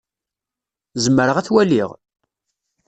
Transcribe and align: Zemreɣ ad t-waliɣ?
Zemreɣ 1.03 1.37
ad 1.37 1.45
t-waliɣ? 1.45 1.89